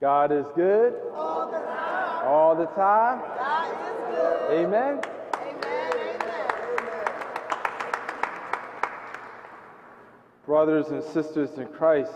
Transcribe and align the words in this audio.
God 0.00 0.32
is 0.32 0.46
good 0.56 0.94
all 1.14 1.50
the 1.50 1.58
time. 1.58 2.26
all 2.26 2.56
the 2.56 2.64
time. 2.66 3.20
God 3.36 3.68
is 3.68 4.16
good. 4.16 4.64
Amen. 4.64 5.00
Amen. 5.34 5.92
Amen. 5.92 6.20
Brothers 10.46 10.86
and 10.88 11.04
sisters 11.04 11.50
in 11.58 11.66
Christ, 11.66 12.14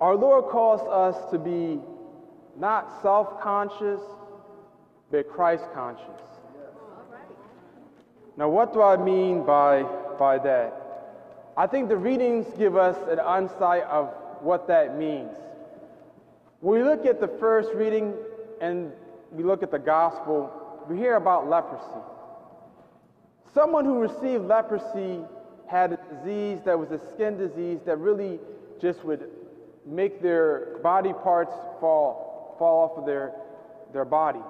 our 0.00 0.14
Lord 0.14 0.44
calls 0.52 0.82
us 0.82 1.30
to 1.32 1.38
be 1.38 1.80
not 2.56 3.02
self 3.02 3.40
conscious, 3.40 4.00
but 5.10 5.28
Christ 5.28 5.64
conscious. 5.74 6.06
Now, 8.36 8.48
what 8.48 8.72
do 8.72 8.80
I 8.80 8.96
mean 8.96 9.44
by, 9.44 9.82
by 10.16 10.38
that? 10.38 10.78
I 11.56 11.66
think 11.66 11.88
the 11.88 11.96
readings 11.96 12.46
give 12.56 12.76
us 12.76 12.96
an 13.08 13.18
insight 13.18 13.82
of 13.82 14.14
what 14.40 14.68
that 14.68 14.96
means. 14.96 15.32
When 16.62 16.80
we 16.80 16.88
look 16.88 17.06
at 17.06 17.20
the 17.20 17.26
first 17.26 17.70
reading 17.74 18.14
and 18.60 18.92
we 19.32 19.42
look 19.42 19.64
at 19.64 19.72
the 19.72 19.80
gospel, 19.80 20.48
we 20.88 20.96
hear 20.96 21.16
about 21.16 21.48
leprosy. 21.48 22.06
Someone 23.52 23.84
who 23.84 23.98
received 23.98 24.44
leprosy 24.44 25.24
had 25.66 25.92
a 25.94 25.98
disease 26.14 26.60
that 26.64 26.78
was 26.78 26.92
a 26.92 27.00
skin 27.14 27.36
disease 27.36 27.80
that 27.84 27.98
really 27.98 28.38
just 28.80 29.02
would 29.02 29.28
make 29.84 30.22
their 30.22 30.78
body 30.84 31.12
parts 31.12 31.52
fall, 31.80 32.54
fall 32.60 32.84
off 32.84 32.96
of 32.96 33.06
their, 33.06 33.32
their 33.92 34.04
body. 34.04 34.42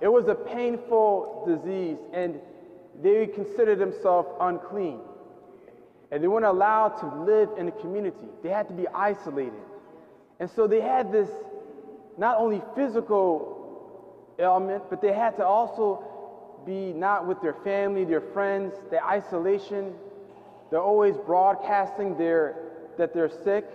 It 0.00 0.12
was 0.12 0.28
a 0.28 0.36
painful 0.36 1.42
disease, 1.44 1.98
and 2.12 2.38
they 3.02 3.26
considered 3.26 3.80
themselves 3.80 4.28
unclean. 4.40 5.00
And 6.12 6.22
they 6.22 6.28
weren't 6.28 6.44
allowed 6.44 6.98
to 6.98 7.06
live 7.24 7.48
in 7.58 7.66
the 7.66 7.72
community, 7.72 8.28
they 8.44 8.50
had 8.50 8.68
to 8.68 8.74
be 8.74 8.86
isolated. 8.94 9.71
And 10.42 10.50
so 10.50 10.66
they 10.66 10.80
had 10.80 11.12
this 11.12 11.28
not 12.18 12.36
only 12.38 12.60
physical 12.74 14.34
ailment, 14.40 14.82
but 14.90 15.00
they 15.00 15.12
had 15.12 15.36
to 15.36 15.46
also 15.46 16.02
be 16.66 16.92
not 16.92 17.28
with 17.28 17.40
their 17.40 17.54
family, 17.62 18.04
their 18.04 18.20
friends, 18.20 18.74
their 18.90 19.06
isolation. 19.06 19.94
They're 20.68 20.82
always 20.82 21.16
broadcasting 21.16 22.18
their, 22.18 22.56
that 22.98 23.14
they're 23.14 23.30
sick. 23.44 23.70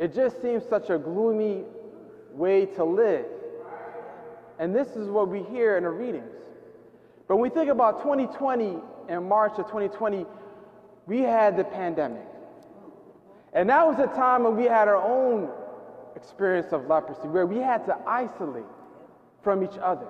It 0.00 0.16
just 0.16 0.42
seems 0.42 0.64
such 0.68 0.90
a 0.90 0.98
gloomy 0.98 1.62
way 2.32 2.66
to 2.66 2.82
live. 2.82 3.26
And 4.58 4.74
this 4.74 4.88
is 4.96 5.08
what 5.08 5.28
we 5.28 5.44
hear 5.44 5.76
in 5.76 5.84
the 5.84 5.90
readings. 5.90 6.34
But 7.28 7.36
when 7.36 7.42
we 7.44 7.50
think 7.50 7.70
about 7.70 8.02
2020 8.02 8.78
and 9.08 9.28
March 9.28 9.60
of 9.60 9.66
2020, 9.66 10.26
we 11.06 11.20
had 11.20 11.56
the 11.56 11.62
pandemic. 11.62 12.26
And 13.52 13.68
that 13.70 13.86
was 13.86 13.98
a 13.98 14.06
time 14.14 14.44
when 14.44 14.56
we 14.56 14.64
had 14.64 14.88
our 14.88 14.96
own 14.96 15.50
experience 16.16 16.72
of 16.72 16.86
leprosy, 16.86 17.28
where 17.28 17.46
we 17.46 17.58
had 17.58 17.86
to 17.86 17.96
isolate 18.06 18.64
from 19.42 19.62
each 19.62 19.78
other. 19.80 20.08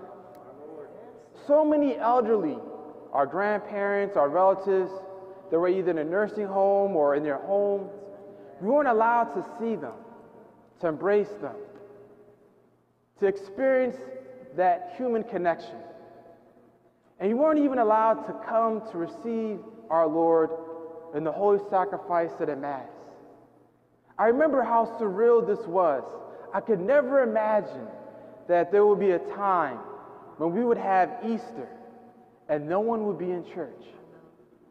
So 1.47 1.65
many 1.65 1.97
elderly, 1.97 2.59
our 3.13 3.27
grandparents, 3.27 4.17
our 4.17 4.29
relatives, 4.29 4.91
they 5.51 5.57
were 5.57 5.69
either 5.69 5.91
in 5.91 5.99
a 5.99 6.05
nursing 6.05 6.47
home 6.47 6.97
or 6.97 7.15
in 7.15 7.23
their 7.23 7.39
homes. 7.39 7.91
We 8.61 8.69
weren't 8.69 8.89
allowed 8.89 9.35
to 9.35 9.47
see 9.59 9.77
them, 9.77 9.95
to 10.81 10.89
embrace 10.89 11.31
them, 11.41 11.57
to 13.21 13.27
experience 13.27 13.97
that 14.57 14.95
human 14.97 15.23
connection. 15.23 15.77
And 17.21 17.31
you 17.31 17.37
weren't 17.37 17.61
even 17.61 17.79
allowed 17.79 18.27
to 18.27 18.33
come 18.47 18.83
to 18.91 18.99
receive 18.99 19.61
our 19.91 20.07
Lord 20.07 20.51
in 21.15 21.25
the 21.25 21.33
holy 21.33 21.61
sacrifice 21.71 22.33
of 22.41 22.49
the 22.49 22.57
Mass. 22.57 22.89
I 24.19 24.27
remember 24.27 24.63
how 24.63 24.97
surreal 25.01 25.47
this 25.47 25.65
was. 25.67 26.03
I 26.53 26.61
could 26.61 26.81
never 26.81 27.23
imagine 27.23 27.87
that 28.49 28.73
there 28.73 28.85
would 28.85 28.99
be 28.99 29.13
a 29.13 29.19
time 29.19 29.79
when 30.39 30.53
we 30.53 30.65
would 30.65 30.79
have 30.79 31.11
Easter 31.25 31.69
and 32.49 32.69
no 32.69 32.81
one 32.81 33.07
would 33.07 33.19
be 33.19 33.31
in 33.31 33.45
church. 33.55 33.83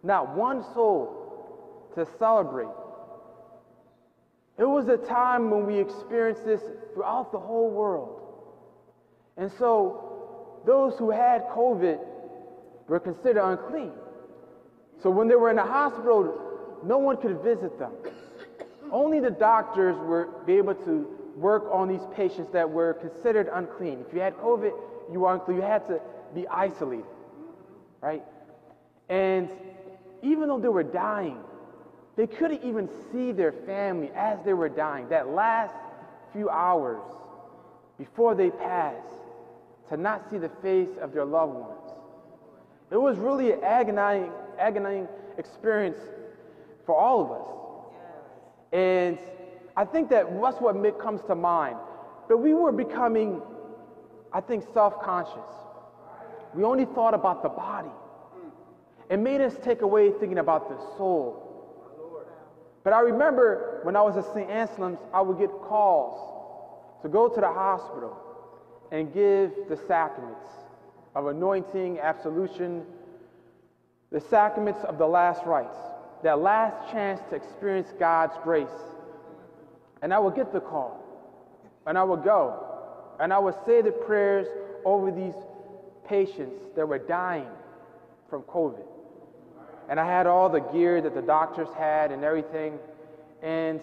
Not 0.04 0.36
one 0.36 0.64
soul 0.74 1.90
to 1.96 2.08
celebrate. 2.18 2.68
It 4.58 4.66
was 4.66 4.88
a 4.88 4.98
time 4.98 5.52
when 5.52 5.66
we 5.66 5.78
experienced 5.78 6.44
this 6.44 6.62
throughout 6.94 7.32
the 7.32 7.40
whole 7.40 7.70
world. 7.70 8.22
And 9.38 9.52
so 9.60 10.62
those 10.66 10.98
who 10.98 11.12
had 11.12 11.48
COVID 11.50 12.00
were 12.88 13.00
considered 13.00 13.44
unclean. 13.44 13.92
So 15.04 15.12
when 15.12 15.28
they 15.28 15.36
were 15.36 15.52
in 15.52 15.58
the 15.58 15.64
hospital, 15.64 16.80
no 16.84 16.98
one 16.98 17.18
could 17.18 17.42
visit 17.44 17.78
them. 17.78 17.92
Only 18.92 19.20
the 19.20 19.32
doctors 19.32 19.96
were 19.98 20.30
be 20.46 20.54
able 20.54 20.76
to 20.76 21.08
work 21.36 21.66
on 21.72 21.88
these 21.88 22.06
patients 22.16 22.52
that 22.54 22.70
were 22.70 22.94
considered 22.96 23.50
unclean. 23.54 24.04
If 24.08 24.14
you 24.14 24.20
had 24.20 24.36
COVID, 24.38 24.72
you 25.12 25.20
were 25.22 25.34
unclean. 25.34 25.58
You 25.58 25.64
had 25.64 25.86
to 25.88 26.02
be 26.34 26.48
isolated, 26.48 27.06
right? 28.02 28.24
And 29.10 29.50
even 30.22 30.48
though 30.48 30.60
they 30.60 30.68
were 30.68 30.84
dying, 30.84 31.40
they 32.16 32.28
couldn't 32.28 32.64
even 32.64 32.90
see 33.12 33.32
their 33.32 33.52
family 33.52 34.12
as 34.16 34.40
they 34.44 34.54
were 34.54 34.70
dying. 34.70 35.10
That 35.10 35.30
last 35.30 35.76
few 36.34 36.50
hours 36.50 37.02
before 37.98 38.36
they 38.36 38.50
passed, 38.50 39.08
to 39.90 39.98
not 39.98 40.30
see 40.30 40.38
the 40.38 40.50
face 40.62 40.98
of 41.02 41.14
their 41.14 41.26
loved 41.26 41.54
ones. 41.54 41.92
It 42.92 42.98
was 42.98 43.18
really 43.18 43.52
an 43.52 43.64
agonizing, 43.64 44.32
agonizing 44.60 45.08
experience 45.38 45.98
for 46.86 46.96
all 46.96 47.22
of 47.22 47.32
us. 47.32 47.48
And 48.78 49.18
I 49.76 49.86
think 49.86 50.08
that 50.10 50.40
that's 50.40 50.62
what 50.62 51.00
comes 51.00 51.22
to 51.24 51.34
mind. 51.34 51.78
But 52.28 52.38
we 52.38 52.54
were 52.54 52.72
becoming, 52.72 53.42
I 54.32 54.40
think, 54.40 54.66
self 54.72 55.02
conscious. 55.02 55.52
We 56.54 56.64
only 56.64 56.86
thought 56.86 57.16
about 57.16 57.42
the 57.42 57.50
body. 57.50 57.90
It 59.10 59.18
made 59.18 59.42
us 59.42 59.58
take 59.64 59.82
away 59.82 60.12
thinking 60.12 60.38
about 60.38 60.70
the 60.70 60.78
soul. 60.96 61.44
But 62.84 62.94
I 62.94 63.00
remember 63.00 63.80
when 63.82 63.96
I 63.96 64.02
was 64.02 64.16
at 64.16 64.32
St. 64.36 64.48
Anselm's, 64.48 65.00
I 65.12 65.22
would 65.22 65.40
get 65.40 65.50
calls 65.50 67.02
to 67.02 67.10
go 67.10 67.28
to 67.30 67.42
the 67.42 67.52
hospital 67.52 68.16
and 68.92 69.12
give 69.12 69.54
the 69.70 69.78
sacraments 69.88 70.46
of 71.16 71.26
anointing, 71.26 72.00
absolution, 72.00 72.86
the 74.12 74.22
sacraments 74.22 74.84
of 74.84 75.00
the 75.00 75.08
last 75.08 75.46
rites, 75.48 75.80
that 76.24 76.40
last 76.40 76.92
chance 76.92 77.22
to 77.30 77.36
experience 77.36 77.94
God's 78.00 78.34
grace. 78.44 78.68
And 80.02 80.14
I 80.14 80.20
would 80.20 80.36
get 80.36 80.54
the 80.54 80.60
call, 80.60 81.04
and 81.86 81.98
I 81.98 82.04
would 82.04 82.24
go, 82.24 82.64
and 83.20 83.34
I 83.34 83.40
would 83.40 83.56
say 83.66 83.82
the 83.82 83.92
prayers 83.92 84.48
over 84.86 85.12
these 85.12 85.34
patients 86.08 86.64
that 86.76 86.88
were 86.88 87.00
dying 87.00 87.48
from 88.30 88.44
COVID. 88.44 88.86
And 89.90 90.00
I 90.00 90.06
had 90.06 90.28
all 90.28 90.50
the 90.50 90.60
gear 90.60 91.02
that 91.02 91.16
the 91.16 91.22
doctors 91.22 91.70
had 91.78 92.12
and 92.12 92.24
everything. 92.24 92.78
And 93.42 93.82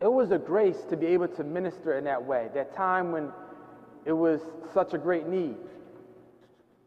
it 0.00 0.12
was 0.12 0.30
a 0.30 0.38
grace 0.38 0.78
to 0.90 0.96
be 0.96 1.06
able 1.06 1.28
to 1.28 1.44
minister 1.44 1.96
in 1.98 2.04
that 2.04 2.22
way. 2.22 2.48
That 2.54 2.74
time 2.74 3.12
when 3.12 3.30
it 4.04 4.12
was 4.12 4.40
such 4.74 4.94
a 4.94 4.98
great 4.98 5.26
need. 5.26 5.56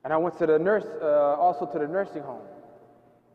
And 0.04 0.12
I 0.12 0.18
went 0.18 0.38
to 0.40 0.46
the 0.46 0.60
nurse, 0.60 0.86
uh, 1.02 1.36
also 1.40 1.66
to 1.66 1.80
the 1.80 1.88
nursing 1.88 2.24
home. 2.24 2.42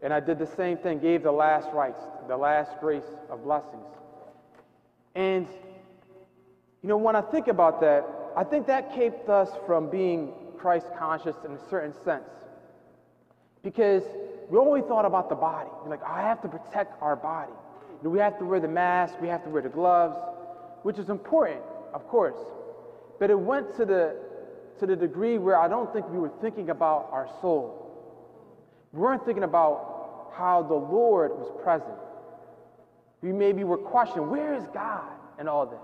And 0.03 0.13
I 0.13 0.21
did 0.21 0.39
the 0.39 0.47
same 0.47 0.77
thing, 0.77 0.99
gave 0.99 1.23
the 1.23 1.33
last 1.33 1.69
rites, 1.73 2.01
the 2.29 2.37
last 2.37 2.79
grace 2.81 3.11
of 3.31 3.45
blessings. 3.45 3.87
And, 5.15 5.49
you 6.83 6.89
know, 6.89 6.99
when 6.99 7.17
I 7.17 7.23
think 7.23 7.49
about 7.49 7.81
that, 7.81 8.07
I 8.37 8.45
think 8.45 8.67
that 8.67 8.95
kept 8.95 9.29
us 9.31 9.49
from 9.67 9.89
being 9.89 10.33
Christ 10.59 10.87
conscious 10.99 11.37
in 11.45 11.53
a 11.53 11.69
certain 11.71 11.95
sense. 12.05 12.29
Because 13.63 14.03
we 14.51 14.59
only 14.59 14.83
thought 14.83 15.07
about 15.07 15.29
the 15.29 15.35
body. 15.35 15.71
We're 15.83 15.91
like, 15.91 16.05
I 16.05 16.21
have 16.21 16.43
to 16.43 16.49
protect 16.49 17.01
our 17.03 17.17
body. 17.17 17.53
You 17.91 17.99
know, 18.05 18.11
we 18.11 18.19
have 18.19 18.39
to 18.39 18.45
wear 18.45 18.61
the 18.61 18.69
mask, 18.69 19.15
we 19.21 19.29
have 19.29 19.43
to 19.45 19.51
wear 19.51 19.63
the 19.63 19.71
gloves, 19.71 20.19
which 20.83 20.99
is 20.99 21.09
important, 21.09 21.63
of 21.95 22.07
course. 22.09 22.37
But 23.19 23.31
it 23.31 23.39
went 23.39 23.75
to 23.77 23.87
the, 23.87 24.17
to 24.79 24.87
the 24.87 24.95
degree 24.95 25.39
where 25.39 25.59
I 25.59 25.67
don't 25.67 25.91
think 25.93 26.07
we 26.11 26.19
were 26.19 26.33
thinking 26.43 26.69
about 26.69 27.09
our 27.11 27.29
soul. 27.41 27.83
We 28.93 29.01
weren't 29.01 29.25
thinking 29.25 29.45
about 29.45 29.96
how 30.37 30.63
the 30.63 30.75
Lord 30.75 31.33
was 31.33 31.51
present. 31.63 31.97
We 33.23 33.33
maybe 33.33 33.65
were 33.65 33.79
questioning, 33.79 34.31
where 34.31 34.55
is 34.55 34.65
God 34.75 35.11
in 35.41 35.49
all 35.49 35.67
this? 35.67 35.79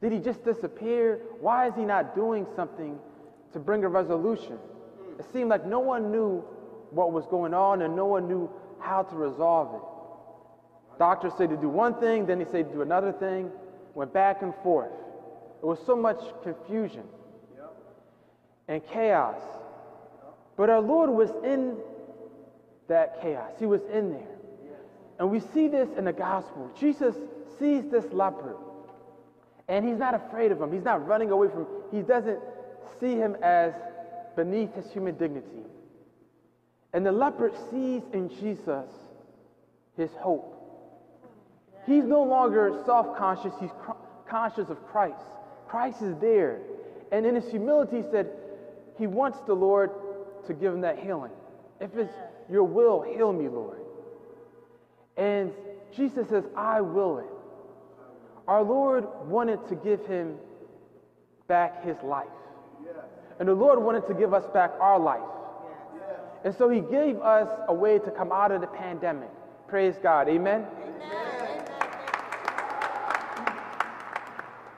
Did 0.00 0.12
he 0.12 0.18
just 0.18 0.44
disappear? 0.44 1.20
Why 1.40 1.68
is 1.68 1.74
he 1.74 1.84
not 1.84 2.14
doing 2.14 2.46
something 2.54 2.98
to 3.52 3.58
bring 3.58 3.84
a 3.84 3.88
resolution? 3.88 4.58
It 5.18 5.26
seemed 5.32 5.50
like 5.50 5.66
no 5.66 5.80
one 5.80 6.12
knew 6.12 6.44
what 6.90 7.12
was 7.12 7.26
going 7.26 7.54
on 7.54 7.82
and 7.82 7.96
no 7.96 8.06
one 8.06 8.28
knew 8.28 8.50
how 8.78 9.02
to 9.02 9.16
resolve 9.16 9.74
it. 9.74 10.98
Doctors 10.98 11.32
said 11.36 11.50
to 11.50 11.56
do 11.56 11.68
one 11.68 11.94
thing, 11.94 12.26
then 12.26 12.38
they 12.38 12.44
said 12.44 12.68
to 12.68 12.74
do 12.74 12.82
another 12.82 13.12
thing, 13.12 13.50
went 13.94 14.12
back 14.12 14.42
and 14.42 14.54
forth. 14.62 14.92
There 15.60 15.68
was 15.68 15.80
so 15.84 15.96
much 15.96 16.20
confusion 16.42 17.02
and 18.68 18.86
chaos. 18.86 19.40
But 20.56 20.70
our 20.70 20.80
Lord 20.80 21.10
was 21.10 21.30
in 21.44 21.76
that 22.88 23.20
chaos, 23.20 23.52
He 23.58 23.66
was 23.66 23.80
in 23.92 24.12
there. 24.12 24.36
And 25.18 25.30
we 25.30 25.40
see 25.40 25.68
this 25.68 25.88
in 25.96 26.04
the 26.04 26.12
gospel. 26.12 26.70
Jesus 26.78 27.14
sees 27.58 27.84
this 27.90 28.04
leper 28.12 28.56
And 29.68 29.86
he's 29.86 29.98
not 29.98 30.14
afraid 30.14 30.52
of 30.52 30.60
him. 30.60 30.72
He's 30.72 30.84
not 30.84 31.06
running 31.06 31.30
away 31.30 31.48
from 31.48 31.60
him. 31.60 31.66
He 31.90 32.02
doesn't 32.02 32.38
see 33.00 33.14
him 33.14 33.36
as 33.42 33.72
beneath 34.36 34.74
his 34.74 34.90
human 34.92 35.16
dignity. 35.16 35.64
And 36.92 37.04
the 37.04 37.12
leper 37.12 37.50
sees 37.70 38.02
in 38.12 38.28
Jesus 38.28 38.88
his 39.96 40.10
hope. 40.18 40.52
He's 41.86 42.04
no 42.04 42.22
longer 42.22 42.82
self 42.84 43.16
conscious, 43.16 43.52
he's 43.60 43.70
cr- 43.80 43.92
conscious 44.28 44.68
of 44.68 44.84
Christ. 44.86 45.24
Christ 45.68 46.02
is 46.02 46.16
there. 46.20 46.60
And 47.12 47.24
in 47.24 47.34
his 47.34 47.48
humility, 47.48 47.98
he 47.98 48.02
said 48.10 48.28
he 48.98 49.06
wants 49.06 49.38
the 49.46 49.54
Lord 49.54 49.90
to 50.46 50.54
give 50.54 50.74
him 50.74 50.80
that 50.82 50.98
healing. 50.98 51.32
If 51.80 51.96
it's 51.96 52.12
your 52.50 52.64
will, 52.64 53.02
heal 53.02 53.32
me, 53.32 53.48
Lord. 53.48 53.78
And 55.16 55.52
Jesus 55.94 56.28
says, 56.28 56.44
I 56.56 56.80
will 56.80 57.18
it. 57.18 57.26
Our 58.46 58.62
Lord 58.62 59.04
wanted 59.24 59.66
to 59.68 59.74
give 59.74 60.04
him 60.06 60.36
back 61.48 61.84
his 61.84 61.96
life. 62.02 62.26
And 63.38 63.48
the 63.48 63.54
Lord 63.54 63.82
wanted 63.82 64.06
to 64.08 64.14
give 64.14 64.32
us 64.32 64.44
back 64.52 64.72
our 64.80 64.98
life. 64.98 65.20
And 66.44 66.54
so 66.54 66.68
he 66.68 66.80
gave 66.80 67.18
us 67.18 67.48
a 67.68 67.74
way 67.74 67.98
to 67.98 68.10
come 68.10 68.30
out 68.30 68.52
of 68.52 68.60
the 68.60 68.66
pandemic. 68.68 69.30
Praise 69.68 69.96
God. 70.02 70.28
Amen. 70.28 70.64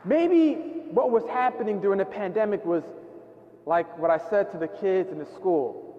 Maybe 0.05 0.55
what 0.91 1.11
was 1.11 1.25
happening 1.27 1.81
during 1.81 1.99
the 1.99 2.07
pandemic 2.07 2.65
was 2.65 2.83
like 3.67 3.99
what 3.99 4.11
I 4.11 4.19
said 4.31 4.51
to 4.53 4.59
the 4.59 4.69
kids 4.69 5.13
in 5.13 5.19
the 5.19 5.27
school. 5.27 5.98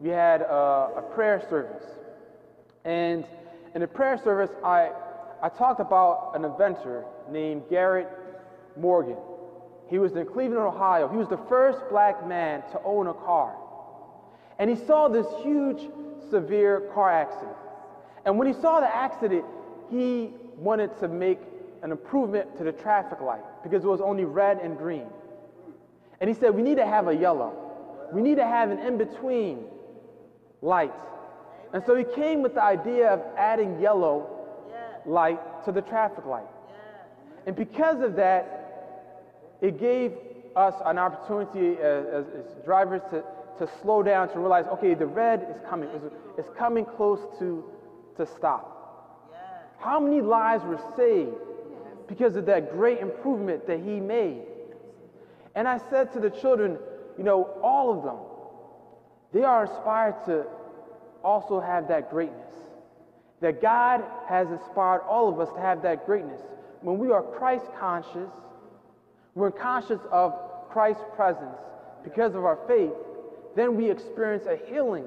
We 0.00 0.08
had 0.08 0.40
a, 0.40 0.90
a 0.96 1.04
prayer 1.14 1.44
service. 1.50 1.84
And 2.84 3.24
in 3.74 3.82
the 3.82 3.86
prayer 3.86 4.16
service, 4.16 4.50
I, 4.64 4.90
I 5.42 5.50
talked 5.50 5.80
about 5.80 6.32
an 6.34 6.44
inventor 6.44 7.04
named 7.30 7.64
Garrett 7.68 8.08
Morgan. 8.76 9.18
He 9.88 9.98
was 9.98 10.16
in 10.16 10.24
Cleveland, 10.24 10.62
Ohio. 10.62 11.08
He 11.08 11.16
was 11.16 11.28
the 11.28 11.40
first 11.48 11.80
black 11.90 12.26
man 12.26 12.62
to 12.72 12.80
own 12.82 13.08
a 13.08 13.14
car. 13.14 13.54
And 14.58 14.70
he 14.70 14.76
saw 14.76 15.08
this 15.08 15.26
huge, 15.42 15.88
severe 16.30 16.88
car 16.94 17.10
accident. 17.10 17.56
And 18.24 18.38
when 18.38 18.46
he 18.46 18.54
saw 18.54 18.80
the 18.80 18.94
accident, 18.94 19.44
he 19.90 20.30
wanted 20.56 20.98
to 21.00 21.08
make 21.08 21.40
an 21.82 21.90
improvement 21.90 22.56
to 22.58 22.64
the 22.64 22.72
traffic 22.72 23.20
light 23.20 23.42
because 23.62 23.84
it 23.84 23.86
was 23.86 24.00
only 24.00 24.24
red 24.24 24.58
and 24.58 24.78
green. 24.78 25.06
And 26.20 26.28
he 26.28 26.34
said, 26.34 26.54
We 26.54 26.62
need 26.62 26.76
to 26.76 26.86
have 26.86 27.08
a 27.08 27.16
yellow. 27.16 27.52
We 28.12 28.22
need 28.22 28.36
to 28.36 28.46
have 28.46 28.70
an 28.70 28.78
in 28.78 28.98
between 28.98 29.64
light. 30.62 30.94
And 31.72 31.82
so 31.84 31.94
he 31.94 32.04
came 32.04 32.42
with 32.42 32.54
the 32.54 32.62
idea 32.62 33.08
of 33.10 33.22
adding 33.36 33.80
yellow 33.80 34.28
light 35.06 35.64
to 35.64 35.72
the 35.72 35.82
traffic 35.82 36.26
light. 36.26 36.46
And 37.46 37.56
because 37.56 38.00
of 38.00 38.16
that, 38.16 39.58
it 39.60 39.78
gave 39.78 40.12
us 40.56 40.74
an 40.84 40.98
opportunity 40.98 41.80
as, 41.80 42.06
as, 42.06 42.24
as 42.38 42.64
drivers 42.64 43.02
to, 43.10 43.22
to 43.58 43.70
slow 43.82 44.02
down, 44.02 44.28
to 44.30 44.38
realize, 44.38 44.66
okay, 44.66 44.94
the 44.94 45.06
red 45.06 45.46
is 45.50 45.60
coming. 45.68 45.88
It's, 45.94 46.14
it's 46.38 46.48
coming 46.58 46.84
close 46.84 47.20
to, 47.38 47.64
to 48.16 48.26
stop. 48.26 48.76
How 49.78 49.98
many 49.98 50.20
lives 50.20 50.64
were 50.64 50.80
saved 50.96 51.36
because 52.08 52.36
of 52.36 52.46
that 52.46 52.72
great 52.72 52.98
improvement 52.98 53.66
that 53.66 53.80
he 53.80 54.00
made? 54.00 54.42
And 55.54 55.66
I 55.66 55.78
said 55.90 56.12
to 56.12 56.20
the 56.20 56.30
children, 56.30 56.78
you 57.16 57.24
know, 57.24 57.44
all 57.62 57.96
of 57.96 58.04
them, 58.04 58.16
they 59.32 59.42
are 59.42 59.66
inspired 59.66 60.16
to 60.26 60.46
also 61.22 61.60
have 61.60 61.88
that 61.88 62.10
greatness. 62.10 62.54
That 63.40 63.62
God 63.62 64.04
has 64.28 64.50
inspired 64.50 65.02
all 65.08 65.28
of 65.28 65.40
us 65.40 65.52
to 65.54 65.60
have 65.60 65.82
that 65.82 66.04
greatness. 66.06 66.40
When 66.82 66.98
we 66.98 67.10
are 67.10 67.22
Christ 67.22 67.66
conscious, 67.78 68.30
we're 69.34 69.50
conscious 69.50 70.00
of 70.10 70.34
Christ's 70.70 71.04
presence 71.14 71.58
because 72.04 72.34
of 72.34 72.44
our 72.44 72.58
faith, 72.66 72.92
then 73.56 73.76
we 73.76 73.90
experience 73.90 74.46
a 74.46 74.58
healing 74.70 75.06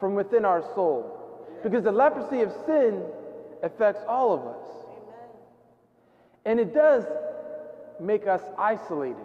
from 0.00 0.14
within 0.14 0.44
our 0.44 0.62
soul. 0.74 1.14
Because 1.62 1.84
the 1.84 1.92
leprosy 1.92 2.40
of 2.42 2.52
sin 2.66 3.02
affects 3.62 4.02
all 4.06 4.32
of 4.32 4.46
us. 4.46 4.62
And 6.44 6.60
it 6.60 6.72
does 6.72 7.04
make 8.00 8.26
us 8.26 8.42
isolated, 8.56 9.16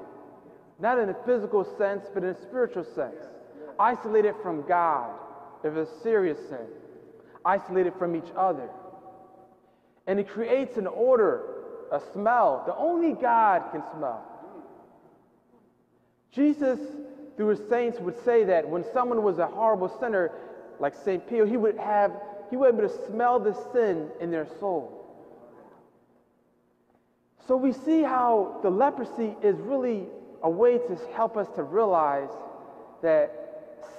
not 0.80 0.98
in 1.00 1.10
a 1.10 1.16
physical 1.26 1.64
sense, 1.78 2.06
but 2.14 2.24
in 2.24 2.30
a 2.30 2.42
spiritual 2.42 2.84
sense. 2.84 3.22
Isolated 3.80 4.36
from 4.42 4.68
God, 4.68 5.12
if 5.64 5.76
it's 5.76 5.92
serious 6.02 6.38
sin, 6.50 6.68
isolated 7.46 7.94
from 7.98 8.16
each 8.16 8.32
other. 8.38 8.70
And 10.08 10.20
it 10.20 10.28
creates 10.28 10.78
an 10.78 10.88
odor, 10.88 11.42
a 11.92 12.02
smell 12.12 12.64
that 12.68 12.76
only 12.76 13.14
God 13.14 13.64
can 13.72 13.84
smell. 13.96 14.24
Jesus, 16.32 16.80
through 17.38 17.48
his 17.48 17.70
saints, 17.70 18.00
would 18.00 18.24
say 18.24 18.44
that 18.44 18.68
when 18.68 18.84
someone 18.94 19.24
was 19.24 19.40
a 19.40 19.48
horrible 19.48 19.90
sinner, 20.00 20.32
like 20.80 20.96
St. 20.96 21.28
Peter, 21.30 21.46
he 21.46 21.58
would 21.58 21.78
have, 21.78 22.12
he 22.50 22.58
would 22.58 22.76
be 22.78 22.84
able 22.84 22.90
to 22.90 23.08
smell 23.08 23.40
the 23.40 23.54
sin 23.72 24.10
in 24.20 24.32
their 24.32 24.48
soul. 24.60 25.00
So 27.48 27.58
we 27.58 27.74
see 27.74 28.02
how 28.02 28.60
the 28.64 28.70
leprosy 28.70 29.36
is 29.42 29.58
really 29.58 30.08
a 30.42 30.50
way 30.50 30.78
to 30.78 30.98
help 31.14 31.38
us 31.38 31.48
to 31.56 31.64
realize 31.64 32.30
that 33.02 33.43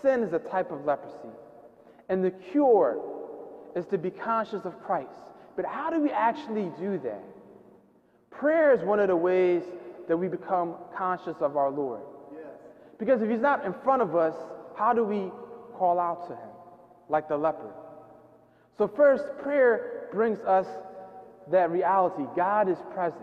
sin 0.03 0.23
is 0.23 0.33
a 0.33 0.39
type 0.39 0.71
of 0.71 0.85
leprosy. 0.85 1.35
And 2.09 2.25
the 2.25 2.31
cure 2.31 3.01
is 3.75 3.87
to 3.87 3.99
be 3.99 4.11
conscious 4.11 4.65
of 4.65 4.83
Christ. 4.85 5.11
But 5.57 5.65
how 5.65 5.91
do 5.91 6.01
we 6.01 6.11
actually 6.11 6.71
do 6.79 6.99
that? 7.05 7.23
Prayer 8.31 8.73
is 8.75 8.83
one 8.83 8.99
of 8.99 9.09
the 9.09 9.17
ways 9.17 9.63
that 10.09 10.17
we 10.17 10.29
become 10.29 10.75
conscious 10.97 11.37
of 11.41 11.57
our 11.57 11.71
Lord. 11.71 12.03
Because 12.99 13.23
if 13.23 13.31
He's 13.31 13.41
not 13.41 13.65
in 13.65 13.75
front 13.85 14.03
of 14.03 14.15
us, 14.15 14.35
how 14.77 14.93
do 14.93 15.05
we 15.05 15.31
call 15.77 15.99
out 15.99 16.29
to 16.29 16.35
Him 16.35 16.51
like 17.09 17.29
the 17.29 17.37
leper? 17.37 17.73
So, 18.77 18.89
first, 18.89 19.25
prayer 19.43 20.09
brings 20.13 20.41
us 20.41 20.67
that 21.51 21.71
reality 21.71 22.25
God 22.37 22.69
is 22.69 22.79
present 22.93 23.23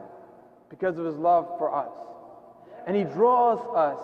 because 0.70 0.98
of 0.98 1.06
His 1.06 1.16
love 1.16 1.48
for 1.58 1.74
us. 1.74 1.92
And 2.88 2.96
He 2.96 3.04
draws 3.04 3.60
us 3.76 4.00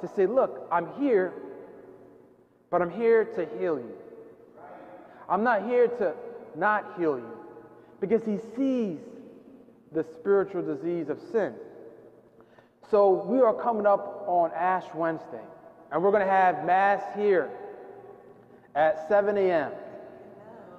to 0.00 0.14
say, 0.16 0.26
Look, 0.26 0.66
I'm 0.70 0.88
here, 1.00 1.32
but 2.72 2.80
I'm 2.80 2.90
here 2.90 3.26
to 3.26 3.46
heal 3.58 3.78
you. 3.78 3.92
I'm 5.28 5.44
not 5.44 5.66
here 5.66 5.86
to 5.86 6.14
not 6.56 6.94
heal 6.98 7.18
you 7.18 7.38
because 8.00 8.24
He 8.24 8.38
sees 8.56 8.98
the 9.92 10.02
spiritual 10.14 10.62
disease 10.62 11.10
of 11.10 11.20
sin. 11.30 11.54
So 12.90 13.24
we 13.26 13.40
are 13.40 13.52
coming 13.54 13.86
up 13.86 14.24
on 14.26 14.50
Ash 14.56 14.86
Wednesday, 14.94 15.44
and 15.92 16.02
we're 16.02 16.10
going 16.10 16.24
to 16.24 16.30
have 16.32 16.64
Mass 16.64 17.02
here 17.14 17.50
at 18.74 19.06
7 19.06 19.36
a.m. 19.36 19.72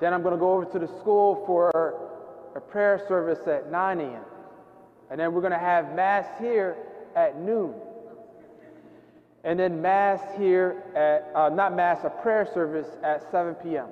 Then 0.01 0.13
I'm 0.13 0.23
going 0.23 0.33
to 0.33 0.39
go 0.39 0.53
over 0.53 0.65
to 0.65 0.79
the 0.79 0.87
school 0.99 1.43
for 1.45 2.51
a 2.55 2.59
prayer 2.59 3.03
service 3.07 3.47
at 3.47 3.71
9 3.71 3.99
a.m. 3.99 4.23
And 5.11 5.19
then 5.19 5.31
we're 5.31 5.41
going 5.41 5.53
to 5.53 5.59
have 5.59 5.93
Mass 5.93 6.25
here 6.39 6.75
at 7.15 7.39
noon. 7.39 7.75
And 9.43 9.59
then 9.59 9.81
Mass 9.81 10.21
here 10.37 10.83
at, 10.95 11.29
uh, 11.35 11.49
not 11.49 11.75
Mass, 11.75 11.99
a 12.03 12.09
prayer 12.09 12.47
service 12.53 12.87
at 13.03 13.29
7 13.29 13.55
p.m. 13.55 13.87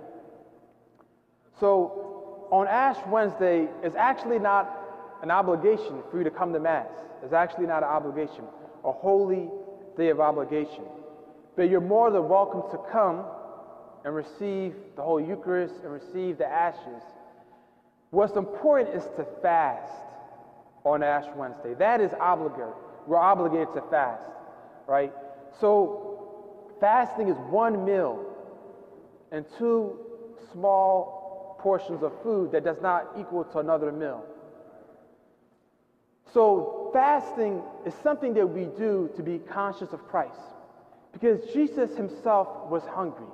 So 1.60 2.48
on 2.52 2.68
Ash 2.68 2.98
Wednesday, 3.08 3.68
it's 3.84 3.96
actually 3.96 4.40
not 4.40 4.78
an 5.22 5.30
obligation 5.30 6.02
for 6.10 6.18
you 6.18 6.24
to 6.24 6.32
come 6.32 6.54
to 6.54 6.60
Mass. 6.60 6.88
It's 7.24 7.34
actually 7.34 7.68
not 7.68 7.84
an 7.84 7.90
obligation, 7.90 8.46
a 8.84 8.92
holy 8.92 9.50
day 9.98 10.10
of 10.10 10.20
obligation. 10.20 10.84
But 11.56 11.70
you're 11.70 11.82
more 11.82 12.12
than 12.12 12.28
welcome 12.30 12.64
to 12.72 12.92
come 12.92 13.26
and 14.06 14.16
receive 14.16 14.74
the 14.96 15.02
Holy 15.02 15.28
Eucharist 15.28 15.76
and 15.84 15.92
receive 15.92 16.38
the 16.38 16.48
ashes. 16.48 17.04
What's 18.10 18.36
important 18.36 18.96
is 18.96 19.04
to 19.18 19.26
fast 19.42 19.92
on 20.84 21.04
Ash 21.04 21.26
Wednesday. 21.36 21.74
That 21.76 22.02
is 22.02 22.12
obligatory. 22.20 22.74
We're 23.06 23.18
obligated 23.18 23.74
to 23.76 23.82
fast, 23.92 24.24
right? 24.88 25.14
So 25.60 26.76
fasting 26.80 27.30
is 27.30 27.38
one 27.50 27.86
meal 27.86 28.26
and 29.32 29.46
two 29.58 29.98
small 30.52 31.58
portions 31.60 32.04
of 32.04 32.12
food 32.24 32.52
that 32.52 32.64
does 32.64 32.82
not 32.82 33.08
equal 33.18 33.44
to 33.46 33.60
another 33.60 33.92
meal. 33.92 34.26
So, 36.34 36.90
fasting 36.94 37.62
is 37.86 37.94
something 38.04 38.34
that 38.36 38.48
we 38.48 38.66
do 38.66 39.10
to 39.16 39.24
be 39.24 39.40
conscious 39.40 39.92
of 39.92 40.08
Christ 40.08 40.40
because 41.12 41.42
Jesus 41.54 41.96
himself 41.96 42.48
was 42.70 42.84
hungry. 42.84 43.28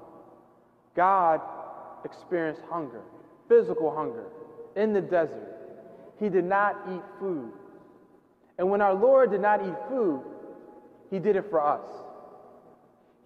God 0.95 1.41
experienced 2.03 2.61
hunger, 2.69 3.01
physical 3.47 3.95
hunger, 3.95 4.25
in 4.75 4.93
the 4.93 5.01
desert. 5.01 5.53
He 6.19 6.29
did 6.29 6.45
not 6.45 6.75
eat 6.91 7.01
food. 7.19 7.51
And 8.57 8.69
when 8.71 8.81
our 8.81 8.95
Lord 8.95 9.29
did 9.29 9.41
not 9.41 9.61
eat 9.61 9.75
food, 9.89 10.23
he 11.11 11.19
did 11.19 11.35
it 11.35 11.45
for 11.49 11.61
us. 11.61 11.85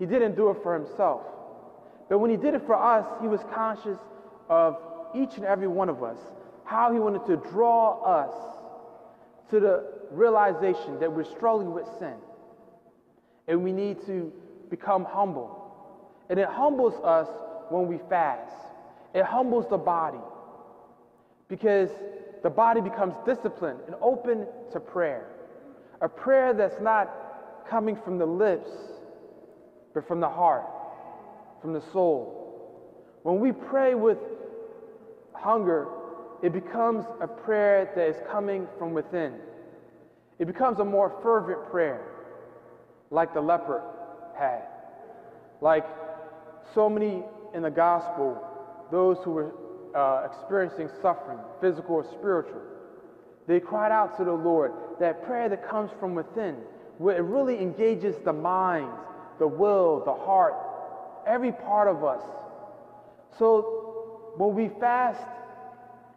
He 0.01 0.08
didn't 0.08 0.36
do 0.36 0.50
it 0.50 0.58
for 0.63 0.74
himself. 0.74 1.22
But 2.10 2.17
when 2.17 2.31
he 2.31 2.36
did 2.36 2.55
it 2.55 2.63
for 2.65 2.74
us, 2.74 3.05
he 3.22 3.27
was 3.27 3.39
conscious 3.53 4.00
of 4.50 4.77
each 5.13 5.36
and 5.36 5.46
every 5.46 5.67
one 5.67 5.89
of 5.89 6.01
us, 6.01 6.17
how 6.65 6.91
he 6.91 6.98
wanted 6.98 7.24
to 7.27 7.38
draw 7.51 8.01
us 8.01 8.34
to 9.51 9.60
the 9.60 9.84
realization 10.10 11.00
that 11.00 11.13
we're 11.13 11.24
struggling 11.24 11.72
with 11.72 11.86
sin 12.00 12.15
and 13.48 13.63
we 13.63 13.72
need 13.72 14.03
to 14.08 14.34
become 14.72 15.05
humble. 15.05 16.10
And 16.31 16.39
it 16.39 16.48
humbles 16.48 16.96
us 17.03 17.27
when 17.70 17.86
we 17.86 18.00
fast, 18.10 18.55
it 19.13 19.24
humbles 19.24 19.67
the 19.70 19.77
body 19.77 20.17
because 21.48 21.91
the 22.41 22.50
body 22.50 22.81
becomes 22.81 23.13
disciplined 23.24 23.81
and 23.86 23.96
open 24.01 24.48
to 24.72 24.79
prayer. 24.79 25.27
A 26.01 26.10
prayer 26.10 26.55
that's 26.55 26.81
not 26.81 27.67
coming 27.70 27.96
from 27.96 28.17
the 28.17 28.25
lips, 28.25 28.72
but 29.94 30.08
from 30.08 30.20
the 30.20 30.30
heart, 30.30 30.66
from 31.62 31.74
the 31.74 31.82
soul. 31.92 32.38
When 33.24 33.40
we 33.40 33.52
pray 33.52 33.94
with 33.94 34.18
hunger, 35.34 35.88
it 36.42 36.54
becomes 36.54 37.06
a 37.22 37.28
prayer 37.28 37.92
that 37.96 38.08
is 38.08 38.16
coming 38.32 38.68
from 38.78 38.94
within. 38.94 39.36
It 40.40 40.46
becomes 40.46 40.80
a 40.80 40.86
more 40.86 41.20
fervent 41.22 41.70
prayer, 41.70 42.02
like 43.12 43.34
the 43.34 43.42
leper 43.42 43.84
had. 44.38 44.64
Like 45.62 45.86
so 46.74 46.90
many 46.90 47.24
in 47.54 47.62
the 47.62 47.70
gospel, 47.70 48.42
those 48.92 49.18
who 49.24 49.32
were 49.32 49.52
uh, 49.96 50.26
experiencing 50.26 50.90
suffering, 51.02 51.38
physical 51.60 51.96
or 51.96 52.06
spiritual, 52.06 52.62
they 53.48 53.60
cried 53.60 53.92
out 53.92 54.18
to 54.18 54.24
the 54.24 54.32
Lord. 54.32 54.72
That 55.00 55.24
prayer 55.26 55.50
that 55.50 55.68
comes 55.68 55.92
from 56.00 56.16
within, 56.16 56.56
where 56.98 57.18
it 57.18 57.22
really 57.22 57.60
engages 57.60 58.16
the 58.24 58.34
mind, 58.34 58.90
the 59.42 59.48
will, 59.48 60.04
the 60.06 60.14
heart, 60.14 60.54
every 61.26 61.52
part 61.52 61.88
of 61.88 62.04
us. 62.04 62.22
So 63.40 64.34
when 64.38 64.54
we 64.54 64.70
fast, 64.80 65.20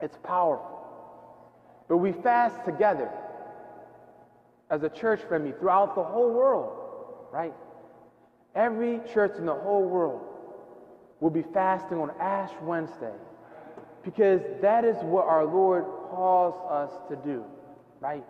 it's 0.03 0.19
powerful. 0.23 0.79
But 1.89 1.97
we 1.97 2.13
fast 2.13 2.63
together 2.67 3.11
as 4.69 4.83
a 4.83 4.91
church 4.91 5.21
family 5.31 5.55
throughout 5.59 5.95
the 5.95 6.03
whole 6.03 6.33
world, 6.33 6.77
right? 7.33 7.55
Every 8.55 9.01
church 9.15 9.33
in 9.39 9.47
the 9.47 9.55
whole 9.55 9.85
world 9.85 10.21
will 11.21 11.31
be 11.31 11.45
fasting 11.55 11.99
on 11.99 12.11
Ash 12.21 12.51
Wednesday 12.61 13.17
because 14.05 14.43
that 14.61 14.85
is 14.85 14.97
what 14.97 15.27
our 15.27 15.47
Lord 15.47 15.85
calls 16.11 16.55
us 16.71 16.91
to 17.09 17.17
do, 17.17 17.43
right? 18.01 18.25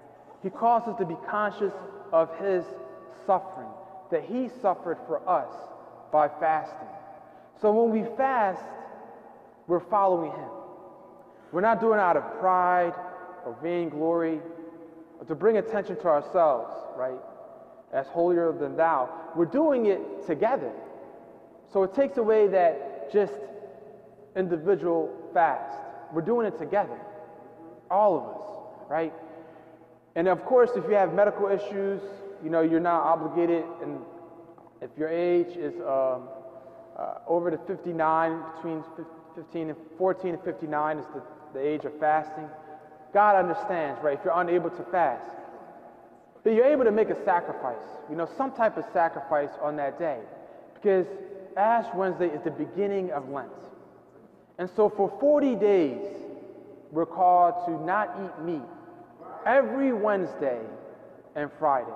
He 0.44 0.50
calls 0.50 0.86
us 0.86 0.96
to 0.98 1.04
be 1.04 1.16
conscious 1.28 1.72
of 2.12 2.30
His 2.38 2.64
suffering, 3.26 3.73
that 4.10 4.24
He 4.24 4.48
suffered 4.60 4.98
for 5.06 5.26
us 5.28 5.52
by 6.12 6.28
fasting. 6.28 6.88
So 7.60 7.72
when 7.72 7.92
we 7.92 8.08
fast, 8.16 8.64
we're 9.66 9.80
following 9.80 10.32
Him. 10.32 10.50
We're 11.52 11.60
not 11.60 11.80
doing 11.80 11.98
it 11.98 12.02
out 12.02 12.16
of 12.16 12.38
pride 12.40 12.94
or 13.46 13.56
vainglory 13.62 14.40
or 15.18 15.24
to 15.26 15.34
bring 15.34 15.58
attention 15.58 15.96
to 15.96 16.08
ourselves, 16.08 16.74
right? 16.96 17.18
As 17.92 18.06
holier 18.08 18.52
than 18.52 18.76
thou. 18.76 19.08
We're 19.36 19.44
doing 19.44 19.86
it 19.86 20.26
together. 20.26 20.72
So 21.72 21.82
it 21.84 21.94
takes 21.94 22.16
away 22.16 22.48
that 22.48 23.12
just 23.12 23.34
individual 24.36 25.14
fast. 25.32 25.78
We're 26.12 26.22
doing 26.22 26.46
it 26.46 26.58
together. 26.58 26.98
All 27.90 28.16
of 28.16 28.24
us, 28.24 28.90
right? 28.90 29.12
And 30.16 30.28
of 30.28 30.44
course, 30.44 30.70
if 30.76 30.84
you 30.88 30.94
have 30.94 31.12
medical 31.12 31.48
issues, 31.48 32.00
you 32.44 32.50
know, 32.50 32.60
you're 32.60 32.78
not 32.78 33.02
obligated. 33.02 33.64
And 33.82 33.98
if 34.82 34.90
your 34.98 35.08
age 35.08 35.56
is 35.56 35.74
um, 35.80 36.28
uh, 36.96 37.18
over 37.26 37.50
to 37.50 37.58
59, 37.66 38.42
between 38.56 38.84
15 39.34 39.70
and 39.70 39.78
14 39.98 40.34
and 40.34 40.44
59 40.44 40.98
is 40.98 41.06
the 41.14 41.22
the 41.54 41.60
age 41.60 41.84
of 41.84 41.98
fasting. 41.98 42.48
God 43.14 43.36
understands, 43.36 44.00
right? 44.02 44.18
If 44.18 44.24
you're 44.24 44.38
unable 44.38 44.70
to 44.70 44.82
fast, 44.90 45.30
but 46.42 46.50
you're 46.50 46.66
able 46.66 46.84
to 46.84 46.90
make 46.90 47.08
a 47.08 47.24
sacrifice, 47.24 47.86
you 48.10 48.16
know, 48.16 48.28
some 48.36 48.52
type 48.52 48.76
of 48.76 48.84
sacrifice 48.92 49.50
on 49.62 49.76
that 49.76 49.98
day. 49.98 50.18
Because 50.74 51.06
Ash 51.56 51.86
Wednesday 51.94 52.26
is 52.26 52.42
the 52.42 52.50
beginning 52.50 53.12
of 53.12 53.30
Lent. 53.30 53.48
And 54.58 54.68
so 54.76 54.90
for 54.90 55.16
40 55.20 55.54
days, 55.54 56.04
we're 56.90 57.06
called 57.06 57.54
to 57.66 57.84
not 57.84 58.14
eat 58.22 58.44
meat 58.44 58.62
every 59.46 59.92
Wednesday 59.92 60.60
and 61.34 61.50
Friday. 61.58 61.90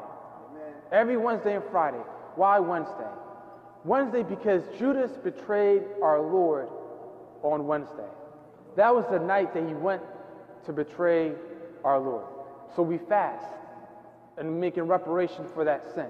Every 0.92 1.16
Wednesday 1.16 1.56
and 1.56 1.64
Friday. 1.70 2.02
Why 2.36 2.58
Wednesday? 2.58 3.10
Wednesday 3.84 4.22
because 4.22 4.62
Judas 4.78 5.10
betrayed 5.22 5.82
our 6.02 6.20
Lord 6.20 6.68
on 7.42 7.66
Wednesday. 7.66 8.08
That 8.76 8.94
was 8.94 9.04
the 9.10 9.18
night 9.18 9.54
that 9.54 9.66
he 9.66 9.74
went 9.74 10.02
to 10.66 10.72
betray 10.72 11.32
our 11.84 11.98
Lord. 11.98 12.24
So 12.76 12.82
we 12.82 12.98
fast 12.98 13.46
and 14.36 14.60
making 14.60 14.84
reparation 14.84 15.46
for 15.54 15.64
that 15.64 15.84
sin. 15.94 16.08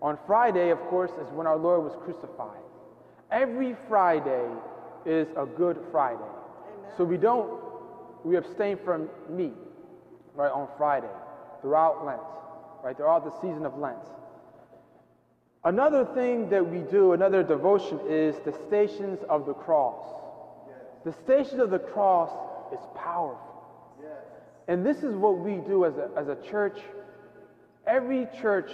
On 0.00 0.18
Friday, 0.26 0.70
of 0.70 0.78
course, 0.82 1.10
is 1.20 1.28
when 1.32 1.46
our 1.46 1.56
Lord 1.56 1.82
was 1.82 1.96
crucified. 2.04 2.60
Every 3.32 3.76
Friday 3.88 4.46
is 5.04 5.28
a 5.36 5.44
good 5.44 5.78
Friday. 5.90 6.22
Amen. 6.22 6.92
So 6.96 7.04
we 7.04 7.16
don't, 7.16 7.60
we 8.24 8.36
abstain 8.36 8.78
from 8.84 9.08
meat, 9.28 9.54
right, 10.34 10.52
on 10.52 10.68
Friday, 10.76 11.10
throughout 11.60 12.06
Lent, 12.06 12.20
right, 12.82 12.96
throughout 12.96 13.24
the 13.24 13.40
season 13.40 13.64
of 13.66 13.76
Lent. 13.78 13.98
Another 15.64 16.04
thing 16.04 16.48
that 16.50 16.64
we 16.64 16.78
do, 16.78 17.12
another 17.12 17.42
devotion, 17.42 18.00
is 18.08 18.36
the 18.44 18.52
stations 18.68 19.18
of 19.28 19.46
the 19.46 19.54
cross. 19.54 20.04
The 21.04 21.12
station 21.12 21.60
of 21.60 21.70
the 21.70 21.78
cross 21.78 22.30
is 22.72 22.80
powerful. 22.96 23.44
And 24.68 24.84
this 24.84 24.98
is 24.98 25.16
what 25.16 25.38
we 25.38 25.56
do 25.66 25.86
as 25.86 25.94
a, 25.96 26.10
as 26.16 26.28
a 26.28 26.36
church. 26.50 26.78
Every 27.86 28.28
church 28.40 28.70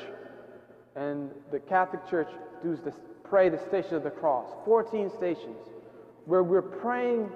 and 0.96 1.30
the 1.52 1.60
Catholic 1.60 2.08
Church 2.10 2.28
does 2.64 2.80
this, 2.80 2.94
pray 3.22 3.48
the 3.48 3.60
station 3.68 3.94
of 3.94 4.02
the 4.02 4.10
cross, 4.10 4.46
14 4.64 5.10
stations, 5.16 5.56
where 6.26 6.42
we're 6.42 6.62
praying 6.62 7.30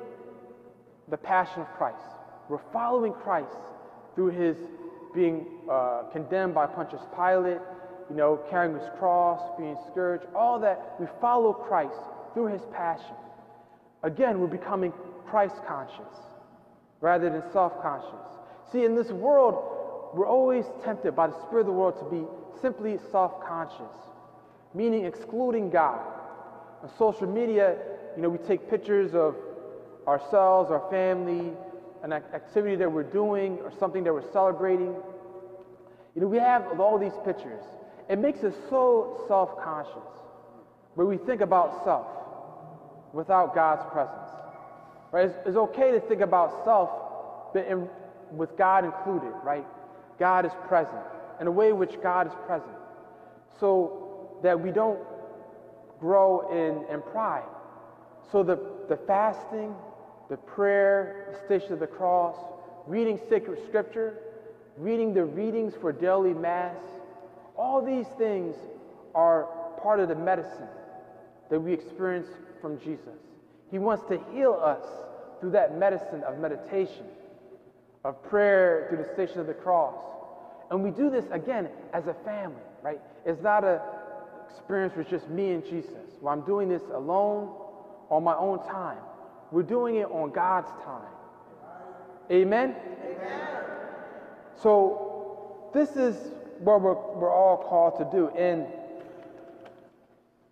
the 1.09 1.17
passion 1.17 1.63
of 1.63 1.69
Christ. 1.77 2.03
We're 2.49 2.61
following 2.73 3.13
Christ 3.13 3.57
through 4.15 4.31
his 4.31 4.57
being 5.15 5.47
uh, 5.71 6.03
condemned 6.13 6.55
by 6.55 6.67
Pontius 6.67 7.03
Pilate, 7.15 7.59
you 8.11 8.17
know, 8.17 8.41
carrying 8.51 8.75
his 8.79 8.89
cross, 8.99 9.41
being 9.59 9.77
scourged, 9.91 10.25
all 10.35 10.59
that. 10.61 10.95
We 10.99 11.07
follow 11.21 11.53
Christ 11.53 11.99
through 12.35 12.47
his 12.47 12.63
passion. 12.73 13.17
Again, 14.03 14.41
we're 14.41 14.47
becoming 14.47 14.93
Christ 15.27 15.57
conscious 15.67 16.15
rather 17.01 17.31
than 17.31 17.43
self 17.53 17.81
conscious. 17.83 18.27
See, 18.73 18.85
in 18.85 18.95
this 18.95 19.11
world, 19.11 20.13
we're 20.15 20.27
always 20.27 20.65
tempted 20.85 21.15
by 21.15 21.29
the 21.29 21.41
spirit 21.47 21.63
of 21.63 21.67
the 21.67 21.73
world 21.73 21.99
to 21.99 22.05
be 22.05 22.25
simply 22.61 22.99
self 23.11 23.45
conscious, 23.47 23.95
meaning 24.75 25.05
excluding 25.05 25.71
God. 25.71 26.01
On 26.83 26.91
social 26.99 27.27
media, 27.27 27.77
you 28.17 28.23
know, 28.23 28.29
we 28.29 28.39
take 28.39 28.71
pictures 28.71 29.15
of 29.15 29.37
ourselves, 30.07 30.71
our 30.71 30.89
family, 30.91 31.53
an 32.03 32.13
activity 32.13 32.77
that 32.77 32.91
we're 32.91 33.03
doing, 33.03 33.59
or 33.59 33.73
something 33.79 34.05
that 34.05 34.13
we're 34.13 34.33
celebrating. 34.33 34.95
You 36.15 36.23
know, 36.23 36.27
we 36.29 36.39
have 36.39 36.81
all 36.81 36.99
these 36.99 37.13
pictures. 37.25 37.63
It 38.09 38.19
makes 38.19 38.43
us 38.45 38.55
so 38.71 39.25
self 39.29 39.57
conscious, 39.63 40.09
where 40.95 41.07
we 41.07 41.17
think 41.17 41.41
about 41.41 41.85
self 41.85 42.07
without 43.13 43.55
God's 43.55 43.85
presence. 43.93 44.31
Right? 45.13 45.27
It's, 45.27 45.35
it's 45.47 45.57
okay 45.57 45.93
to 45.93 46.01
think 46.01 46.21
about 46.21 46.65
self, 46.65 46.91
but 47.53 47.67
in, 47.67 47.89
with 48.33 48.57
God 48.57 48.85
included, 48.85 49.33
right? 49.43 49.67
God 50.19 50.45
is 50.45 50.53
present 50.67 51.03
in 51.41 51.47
a 51.47 51.51
way 51.51 51.71
in 51.71 51.79
which 51.79 52.01
God 52.03 52.27
is 52.27 52.33
present. 52.47 52.73
So 53.61 54.39
that 54.43 54.59
we 54.59 54.71
don't 54.71 55.01
grow 56.01 56.49
in, 56.51 56.93
in 56.95 57.03
pride. 57.03 57.49
So 58.31 58.43
the, 58.43 58.59
the 58.89 58.97
fasting, 59.07 59.75
the 60.29 60.37
prayer, 60.37 61.29
the 61.33 61.47
station 61.47 61.73
of 61.73 61.81
the 61.81 61.87
cross, 61.87 62.37
reading 62.87 63.19
sacred 63.29 63.59
scripture, 63.67 64.19
reading 64.77 65.15
the 65.15 65.25
readings 65.25 65.75
for 65.81 65.93
daily 65.93 66.35
mass, 66.35 66.77
all 67.57 67.85
these 67.85 68.07
things 68.17 68.55
are 69.15 69.49
part 69.83 70.01
of 70.01 70.09
the 70.09 70.15
medicine 70.15 70.69
that 71.51 71.61
we 71.61 71.73
experience 71.73 72.29
from 72.61 72.79
Jesus. 72.81 73.19
He 73.71 73.79
wants 73.79 74.05
to 74.09 74.21
heal 74.33 74.59
us 74.63 74.83
through 75.41 75.51
that 75.53 75.79
medicine 75.79 76.23
of 76.25 76.39
meditation, 76.39 77.07
of 78.05 78.23
prayer 78.25 78.87
through 78.89 78.99
the 78.99 79.13
station 79.15 79.41
of 79.41 79.47
the 79.47 79.55
cross. 79.55 79.95
And 80.71 80.83
we 80.83 80.91
do 80.91 81.11
this 81.11 81.25
again 81.31 81.69
as 81.93 82.07
a 82.07 82.15
family, 82.25 82.63
right? 82.83 83.01
It's 83.25 83.43
not 83.43 83.65
an 83.65 83.81
experience 84.51 84.95
with 84.97 85.09
just 85.09 85.29
me 85.29 85.53
and 85.53 85.65
Jesus. 85.65 86.19
Well, 86.21 86.33
I'm 86.33 86.43
doing 86.43 86.69
this 86.69 86.83
alone 86.93 87.55
on 88.11 88.23
my 88.25 88.37
own 88.37 88.59
time. 88.67 88.99
We're 89.51 89.63
doing 89.63 89.97
it 89.97 90.07
on 90.11 90.31
God's 90.31 90.71
time. 90.85 91.13
Amen? 92.31 92.75
Amen. 93.05 93.51
So, 94.61 95.71
this 95.73 95.97
is 95.97 96.17
what 96.59 96.83
we're, 96.83 96.95
we're 97.17 97.33
all 97.33 97.57
called 97.57 97.99
to 97.99 98.17
do. 98.17 98.29
And 98.37 98.67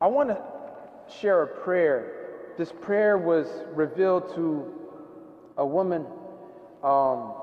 I 0.00 0.06
want 0.06 0.28
to 0.30 0.40
share 1.20 1.42
a 1.42 1.46
prayer. 1.46 2.12
This 2.56 2.72
prayer 2.72 3.18
was 3.18 3.46
revealed 3.74 4.34
to 4.34 4.72
a 5.58 5.66
woman, 5.66 6.06
um, 6.82 7.34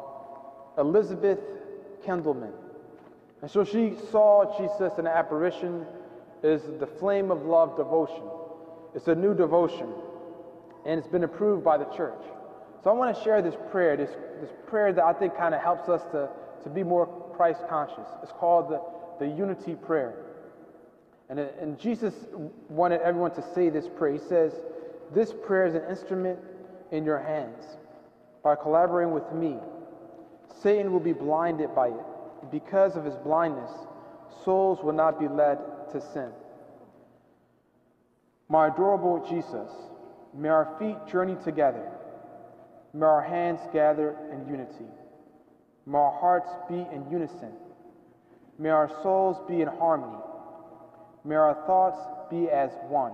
Elizabeth 0.77 1.39
Kindelmann. 2.05 2.53
And 3.41 3.51
so 3.51 3.63
she 3.63 3.95
saw 4.11 4.57
Jesus 4.57 4.97
in 4.97 5.05
an 5.05 5.13
apparition 5.13 5.85
is 6.43 6.61
the 6.79 6.87
flame 6.87 7.31
of 7.31 7.45
love 7.45 7.75
devotion. 7.75 8.23
It's 8.95 9.07
a 9.07 9.15
new 9.15 9.33
devotion, 9.33 9.87
and 10.85 10.99
it's 10.99 11.07
been 11.07 11.23
approved 11.23 11.63
by 11.63 11.77
the 11.77 11.85
church. 11.85 12.21
So 12.83 12.89
I 12.89 12.93
want 12.93 13.15
to 13.15 13.23
share 13.23 13.41
this 13.41 13.55
prayer, 13.71 13.95
this, 13.95 14.09
this 14.41 14.51
prayer 14.67 14.91
that 14.91 15.03
I 15.03 15.13
think 15.13 15.37
kind 15.37 15.55
of 15.55 15.61
helps 15.61 15.87
us 15.87 16.01
to, 16.11 16.29
to 16.63 16.69
be 16.69 16.83
more 16.83 17.07
Christ 17.35 17.61
conscious. 17.69 18.07
It's 18.21 18.33
called 18.33 18.69
the, 18.69 18.81
the 19.19 19.31
unity 19.31 19.75
prayer. 19.75 20.15
And, 21.29 21.39
uh, 21.39 21.45
and 21.61 21.79
Jesus 21.79 22.13
wanted 22.69 23.01
everyone 23.01 23.31
to 23.35 23.43
say 23.55 23.69
this 23.69 23.87
prayer. 23.87 24.13
He 24.13 24.19
says, 24.19 24.53
This 25.15 25.33
prayer 25.45 25.65
is 25.65 25.75
an 25.75 25.83
instrument 25.89 26.39
in 26.91 27.05
your 27.05 27.19
hands. 27.19 27.63
By 28.43 28.55
collaborating 28.55 29.13
with 29.13 29.31
me, 29.31 29.57
Satan 30.61 30.91
will 30.91 30.99
be 30.99 31.13
blinded 31.13 31.73
by 31.73 31.87
it. 31.87 32.51
Because 32.51 32.97
of 32.97 33.05
his 33.05 33.15
blindness, 33.15 33.71
souls 34.43 34.83
will 34.83 34.93
not 34.93 35.19
be 35.19 35.29
led 35.29 35.57
to 35.93 36.01
sin. 36.13 36.29
My 38.49 38.67
adorable 38.67 39.25
Jesus, 39.29 39.69
may 40.35 40.49
our 40.49 40.75
feet 40.79 40.97
journey 41.11 41.35
together. 41.43 41.89
May 42.93 43.05
our 43.05 43.21
hands 43.21 43.59
gather 43.71 44.15
in 44.31 44.47
unity. 44.47 44.85
May 45.85 45.97
our 45.97 46.19
hearts 46.19 46.49
beat 46.69 46.87
in 46.93 47.05
unison. 47.11 47.51
May 48.59 48.69
our 48.69 48.89
souls 49.01 49.37
be 49.47 49.61
in 49.61 49.67
harmony. 49.67 50.19
May 51.25 51.35
our 51.35 51.55
thoughts 51.65 51.99
be 52.29 52.49
as 52.49 52.71
one. 52.87 53.13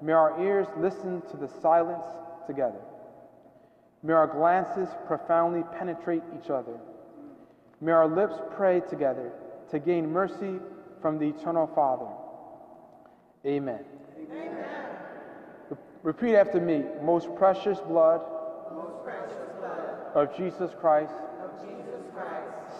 May 0.00 0.12
our 0.12 0.40
ears 0.42 0.66
listen 0.76 1.22
to 1.30 1.36
the 1.36 1.48
silence 1.60 2.04
together. 2.46 2.80
May 4.02 4.12
our 4.12 4.26
glances 4.26 4.88
profoundly 5.06 5.64
penetrate 5.78 6.22
each 6.38 6.50
other. 6.50 6.78
May 7.80 7.92
our 7.92 8.08
lips 8.08 8.34
pray 8.56 8.80
together 8.88 9.32
to 9.70 9.78
gain 9.78 10.10
mercy 10.10 10.60
from 11.02 11.18
the 11.18 11.26
eternal 11.26 11.70
Father. 11.74 12.08
Amen. 13.46 13.84
Re- 14.28 14.87
Repeat 16.02 16.36
after 16.36 16.60
me. 16.60 16.84
Most 17.02 17.34
precious 17.36 17.78
blood, 17.80 18.20
of 20.14 20.36
Jesus 20.36 20.70
Christ, 20.80 21.12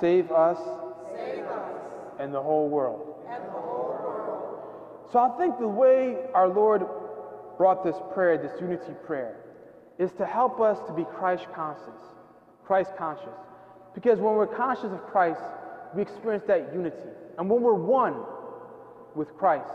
save 0.00 0.30
us, 0.30 0.58
and 2.18 2.32
the 2.32 2.42
whole 2.42 2.68
world. 2.68 3.14
So 5.12 5.18
I 5.18 5.36
think 5.38 5.58
the 5.58 5.68
way 5.68 6.16
our 6.34 6.48
Lord 6.48 6.86
brought 7.56 7.82
this 7.84 7.96
prayer, 8.12 8.38
this 8.38 8.60
unity 8.60 8.92
prayer, 9.06 9.36
is 9.98 10.12
to 10.12 10.26
help 10.26 10.60
us 10.60 10.78
to 10.86 10.92
be 10.92 11.04
Christ 11.04 11.46
conscious, 11.54 12.02
Christ 12.64 12.92
conscious. 12.96 13.34
Because 13.94 14.20
when 14.20 14.34
we're 14.34 14.46
conscious 14.46 14.92
of 14.92 15.04
Christ, 15.06 15.40
we 15.94 16.02
experience 16.02 16.44
that 16.46 16.72
unity. 16.72 16.96
And 17.38 17.48
when 17.50 17.62
we're 17.62 17.72
one 17.72 18.14
with 19.14 19.36
Christ, 19.36 19.72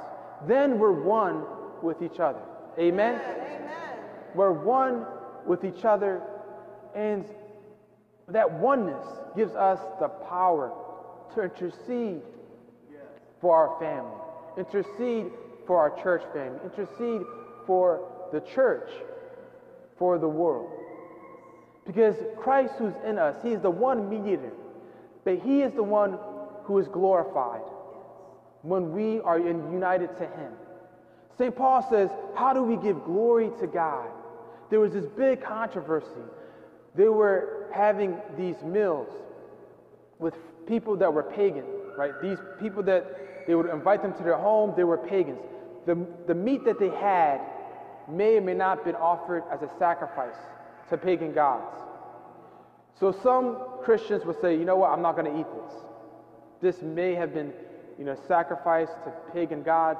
then 0.48 0.80
we're 0.80 0.94
one 0.94 1.44
with 1.82 2.02
each 2.02 2.20
other. 2.20 2.42
Amen? 2.78 3.16
Amen. 3.16 4.00
We're 4.36 4.52
one 4.52 5.06
with 5.46 5.64
each 5.64 5.86
other, 5.86 6.22
and 6.96 7.26
that 8.28 8.52
oneness 8.52 9.06
gives 9.36 9.54
us 9.54 9.80
the 10.00 10.08
power 10.08 10.74
to 11.36 11.44
intercede 11.44 12.22
for 13.42 13.56
our 13.56 13.80
family, 13.80 14.16
intercede 14.58 15.32
for 15.68 15.78
our 15.78 16.02
church 16.02 16.24
family, 16.34 16.60
intercede 16.64 17.22
for 17.68 18.30
the 18.32 18.40
church, 18.40 18.90
for 19.98 20.18
the 20.18 20.28
world. 20.28 20.72
Because 21.86 22.16
Christ 22.38 22.74
who's 22.78 22.94
in 23.06 23.18
us, 23.18 23.36
He 23.44 23.50
is 23.50 23.62
the 23.62 23.70
one 23.70 24.10
mediator, 24.10 24.54
but 25.24 25.40
He 25.40 25.62
is 25.62 25.74
the 25.74 25.84
one 25.84 26.18
who 26.64 26.80
is 26.80 26.88
glorified 26.88 27.62
when 28.62 28.94
we 28.94 29.20
are 29.20 29.38
united 29.38 30.18
to 30.18 30.24
Him. 30.24 30.54
St. 31.38 31.56
Paul 31.56 31.86
says, 31.90 32.10
How 32.36 32.54
do 32.54 32.64
we 32.64 32.78
give 32.78 33.04
glory 33.06 33.50
to 33.60 33.68
God? 33.68 34.08
There 34.70 34.80
was 34.80 34.94
this 34.94 35.06
big 35.06 35.44
controversy. 35.44 36.08
They 36.96 37.08
were 37.08 37.68
having 37.74 38.18
these 38.38 38.62
meals 38.64 39.10
with 40.20 40.36
people 40.68 40.96
that 40.98 41.12
were 41.12 41.24
pagan, 41.24 41.66
right? 41.98 42.14
These 42.22 42.38
people 42.60 42.84
that 42.84 43.48
they 43.48 43.56
would 43.56 43.70
invite 43.70 44.02
them 44.02 44.14
to 44.14 44.24
their 44.24 44.38
home, 44.38 44.74
they 44.76 44.84
were 44.84 44.98
pagans. 44.98 45.40
The, 45.86 46.06
the 46.28 46.36
meat 46.36 46.64
that 46.66 46.80
they 46.80 46.90
had 46.90 47.42
may 48.08 48.38
or 48.38 48.42
may 48.42 48.54
not 48.54 48.78
have 48.78 48.86
been 48.86 48.96
offered 48.96 49.44
as 49.52 49.62
a 49.62 49.70
sacrifice 49.80 50.36
to 50.90 50.98
pagan 50.98 51.34
gods. 51.34 51.76
So 53.00 53.12
some 53.24 53.58
Christians 53.84 54.24
would 54.26 54.40
say, 54.40 54.56
you 54.56 54.66
know 54.66 54.78
what, 54.78 54.92
I'm 54.92 55.02
not 55.02 55.16
going 55.16 55.32
to 55.32 55.40
eat 55.40 55.48
this. 55.54 55.74
This 56.62 56.82
may 56.82 57.16
have 57.16 57.34
been, 57.34 57.52
you 57.98 58.06
know, 58.06 58.16
sacrificed 58.28 58.94
to 59.04 59.12
pagan 59.34 59.64
gods. 59.64 60.00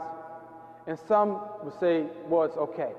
And 0.88 0.98
some 1.08 1.40
would 1.64 1.80
say, 1.80 2.06
well, 2.28 2.44
it's 2.44 2.58
okay. 2.58 2.92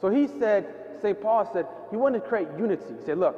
So 0.00 0.08
he 0.08 0.28
said, 0.38 0.66
St. 1.02 1.20
Paul 1.20 1.48
said, 1.52 1.66
he 1.90 1.96
wanted 1.96 2.22
to 2.22 2.28
create 2.28 2.48
unity. 2.58 2.82
He 2.98 3.04
said, 3.04 3.18
look, 3.18 3.36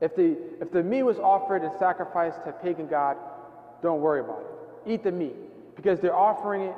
if 0.00 0.14
the, 0.16 0.36
if 0.60 0.70
the 0.70 0.82
meat 0.82 1.02
was 1.02 1.18
offered 1.18 1.62
and 1.62 1.72
sacrificed 1.78 2.44
to 2.44 2.50
a 2.50 2.52
pagan 2.52 2.86
god, 2.86 3.16
don't 3.82 4.00
worry 4.00 4.20
about 4.20 4.40
it. 4.40 4.92
Eat 4.92 5.02
the 5.02 5.12
meat 5.12 5.34
because 5.76 6.00
they're 6.00 6.16
offering 6.16 6.62
it 6.62 6.74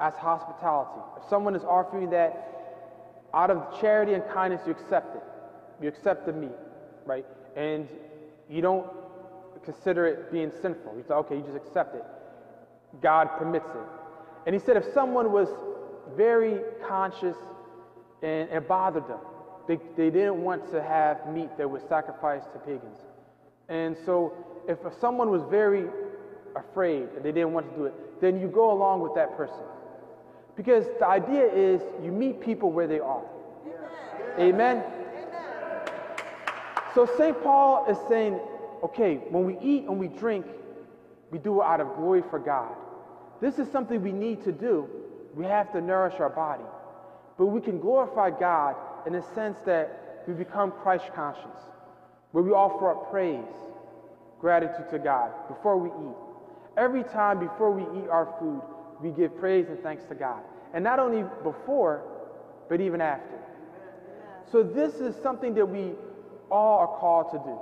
as 0.00 0.14
hospitality. 0.14 1.00
If 1.20 1.28
someone 1.28 1.56
is 1.56 1.64
offering 1.64 2.10
that 2.10 2.48
out 3.34 3.50
of 3.50 3.80
charity 3.80 4.14
and 4.14 4.22
kindness, 4.32 4.60
you 4.66 4.72
accept 4.72 5.16
it. 5.16 5.22
You 5.80 5.88
accept 5.88 6.26
the 6.26 6.32
meat, 6.32 6.50
right? 7.04 7.26
And 7.56 7.88
you 8.48 8.62
don't 8.62 8.86
consider 9.64 10.06
it 10.06 10.32
being 10.32 10.52
sinful. 10.60 10.94
You 10.96 11.04
say, 11.06 11.14
okay, 11.14 11.36
you 11.36 11.42
just 11.42 11.56
accept 11.56 11.94
it. 11.94 12.04
God 13.00 13.28
permits 13.38 13.68
it. 13.70 14.01
And 14.46 14.54
he 14.54 14.60
said 14.60 14.76
if 14.76 14.92
someone 14.92 15.32
was 15.32 15.48
very 16.16 16.60
conscious 16.86 17.36
and 18.22 18.50
it 18.50 18.68
bothered 18.68 19.08
them, 19.08 19.18
they, 19.68 19.78
they 19.96 20.10
didn't 20.10 20.42
want 20.42 20.70
to 20.72 20.82
have 20.82 21.26
meat 21.32 21.50
that 21.58 21.70
was 21.70 21.82
sacrificed 21.88 22.52
to 22.52 22.58
pagans. 22.58 22.98
And 23.68 23.96
so 24.04 24.34
if 24.68 24.78
someone 25.00 25.30
was 25.30 25.42
very 25.50 25.88
afraid 26.56 27.08
and 27.16 27.24
they 27.24 27.32
didn't 27.32 27.52
want 27.52 27.70
to 27.70 27.76
do 27.76 27.84
it, 27.84 28.20
then 28.20 28.40
you 28.40 28.48
go 28.48 28.72
along 28.72 29.00
with 29.00 29.14
that 29.14 29.36
person. 29.36 29.64
Because 30.56 30.84
the 30.98 31.06
idea 31.06 31.46
is 31.46 31.80
you 32.02 32.12
meet 32.12 32.40
people 32.40 32.70
where 32.70 32.86
they 32.86 33.00
are. 33.00 33.24
Amen? 34.38 34.82
So 36.94 37.06
St. 37.18 37.42
Paul 37.42 37.86
is 37.88 37.96
saying, 38.08 38.38
okay, 38.82 39.16
when 39.30 39.44
we 39.44 39.58
eat 39.60 39.84
and 39.84 39.98
we 39.98 40.08
drink, 40.08 40.46
we 41.30 41.38
do 41.38 41.62
it 41.62 41.64
out 41.64 41.80
of 41.80 41.96
glory 41.96 42.22
for 42.28 42.38
God. 42.38 42.74
This 43.42 43.58
is 43.58 43.68
something 43.72 44.00
we 44.00 44.12
need 44.12 44.44
to 44.44 44.52
do. 44.52 44.88
We 45.34 45.46
have 45.46 45.72
to 45.72 45.80
nourish 45.80 46.14
our 46.20 46.30
body. 46.30 46.62
But 47.36 47.46
we 47.46 47.60
can 47.60 47.80
glorify 47.80 48.30
God 48.30 48.76
in 49.04 49.14
the 49.14 49.24
sense 49.34 49.58
that 49.66 50.22
we 50.28 50.34
become 50.34 50.70
Christ 50.70 51.06
conscious, 51.12 51.58
where 52.30 52.44
we 52.44 52.52
offer 52.52 52.92
up 52.92 53.10
praise, 53.10 53.54
gratitude 54.40 54.88
to 54.92 54.98
God 55.00 55.32
before 55.48 55.76
we 55.76 55.88
eat. 55.88 56.16
Every 56.76 57.02
time 57.02 57.40
before 57.40 57.72
we 57.72 57.82
eat 58.00 58.08
our 58.08 58.32
food, 58.38 58.62
we 59.02 59.10
give 59.10 59.36
praise 59.40 59.66
and 59.68 59.80
thanks 59.80 60.04
to 60.04 60.14
God. 60.14 60.40
And 60.72 60.84
not 60.84 61.00
only 61.00 61.24
before, 61.42 62.04
but 62.68 62.80
even 62.80 63.00
after. 63.00 63.40
So 64.52 64.62
this 64.62 64.94
is 64.94 65.16
something 65.20 65.52
that 65.54 65.66
we 65.66 65.94
all 66.48 66.78
are 66.78 66.98
called 67.00 67.32
to 67.32 67.38
do. 67.38 67.58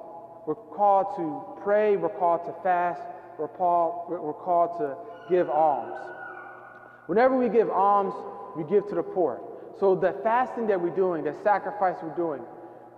We're 0.46 0.76
called 0.76 1.16
to 1.16 1.62
pray, 1.64 1.96
we're 1.96 2.10
called 2.10 2.44
to 2.44 2.62
fast, 2.62 3.00
we're 3.40 3.48
called, 3.48 4.10
we're 4.10 4.32
called 4.34 4.78
to 4.78 4.96
give 5.32 5.48
alms. 5.48 5.96
Whenever 7.06 7.36
we 7.36 7.48
give 7.48 7.70
alms, 7.70 8.14
we 8.56 8.64
give 8.64 8.86
to 8.88 8.94
the 8.94 9.02
poor. 9.02 9.40
So 9.80 9.94
the 9.94 10.14
fasting 10.22 10.66
that 10.66 10.80
we're 10.80 10.94
doing, 10.94 11.24
the 11.24 11.34
sacrifice 11.42 11.96
we're 12.02 12.14
doing, 12.14 12.42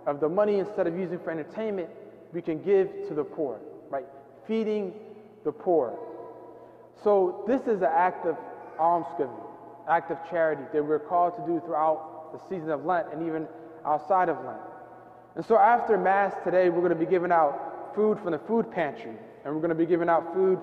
of 0.05 0.19
the 0.19 0.27
money 0.27 0.59
instead 0.59 0.85
of 0.85 0.97
using 0.99 1.17
for 1.19 1.31
entertainment, 1.31 1.89
we 2.33 2.41
can 2.41 2.61
give 2.61 2.89
to 3.07 3.13
the 3.13 3.23
poor, 3.23 3.59
right? 3.89 4.05
Feeding 4.47 4.93
the 5.45 5.51
poor. 5.51 5.97
So 7.03 7.45
this 7.47 7.61
is 7.61 7.81
an 7.81 7.89
act 7.89 8.25
of 8.25 8.35
almsgiving, 8.77 9.33
act 9.87 10.11
of 10.11 10.17
charity 10.29 10.63
that 10.73 10.83
we're 10.83 10.99
called 10.99 11.35
to 11.37 11.45
do 11.45 11.61
throughout 11.65 12.33
the 12.33 12.39
season 12.49 12.69
of 12.69 12.85
Lent 12.85 13.07
and 13.13 13.25
even 13.25 13.47
outside 13.85 14.27
of 14.27 14.43
Lent. 14.43 14.59
And 15.35 15.45
so 15.45 15.57
after 15.57 15.97
Mass 15.97 16.33
today, 16.43 16.69
we're 16.69 16.81
going 16.81 16.89
to 16.89 16.95
be 16.95 17.09
giving 17.09 17.31
out 17.31 17.72
food 17.95 18.19
from 18.19 18.31
the 18.31 18.39
food 18.39 18.71
pantry, 18.71 19.15
and 19.43 19.53
we're 19.53 19.61
going 19.61 19.69
to 19.69 19.75
be 19.75 19.85
giving 19.85 20.09
out 20.09 20.33
food 20.33 20.59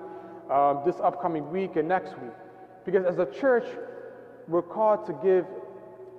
um, 0.50 0.82
this 0.84 0.96
upcoming 1.02 1.50
week 1.50 1.76
and 1.76 1.88
next 1.88 2.18
week. 2.20 2.32
Because 2.84 3.04
as 3.04 3.18
a 3.18 3.26
church, 3.26 3.66
we're 4.48 4.62
called 4.62 5.06
to 5.06 5.12
give 5.22 5.46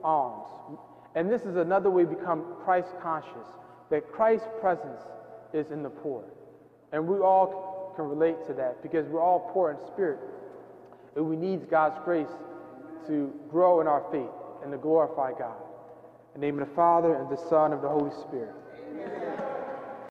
alms. 0.03 0.47
And 1.15 1.29
this 1.29 1.41
is 1.41 1.57
another 1.57 1.89
way 1.89 2.05
we 2.05 2.15
become 2.15 2.45
Christ 2.63 2.89
conscious, 3.01 3.47
that 3.89 4.11
Christ's 4.11 4.47
presence 4.61 5.01
is 5.53 5.71
in 5.71 5.83
the 5.83 5.89
poor. 5.89 6.23
And 6.93 7.07
we 7.07 7.17
all 7.19 7.93
can 7.95 8.05
relate 8.05 8.37
to 8.47 8.53
that 8.53 8.81
because 8.81 9.07
we're 9.07 9.21
all 9.21 9.51
poor 9.53 9.71
in 9.71 9.77
spirit. 9.87 10.19
And 11.15 11.27
we 11.27 11.35
need 11.35 11.69
God's 11.69 11.99
grace 12.05 12.31
to 13.07 13.33
grow 13.49 13.81
in 13.81 13.87
our 13.87 14.05
faith 14.11 14.29
and 14.63 14.71
to 14.71 14.77
glorify 14.77 15.31
God. 15.37 15.57
In 16.35 16.41
the 16.41 16.47
name 16.47 16.59
of 16.61 16.69
the 16.69 16.75
Father, 16.75 17.15
and 17.15 17.29
the 17.29 17.35
Son, 17.49 17.73
and 17.73 17.83
the 17.83 17.89
Holy 17.89 18.11
Spirit. 18.11 18.55